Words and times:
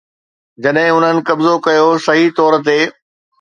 جڏهن 0.65 0.87
انهن 0.93 1.19
قبضو 1.27 1.51
ڪيو، 1.67 1.87
صحيح 2.07 2.33
طور 2.41 2.59
تي 2.71 2.79